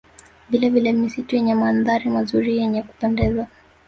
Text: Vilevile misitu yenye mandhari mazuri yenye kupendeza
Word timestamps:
Vilevile 0.49 0.91
misitu 0.93 1.35
yenye 1.35 1.55
mandhari 1.55 2.09
mazuri 2.09 2.57
yenye 2.57 2.81
kupendeza 2.83 3.47